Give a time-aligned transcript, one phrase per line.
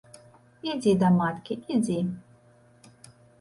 [0.71, 1.99] Ідзі да маткі, ідзі.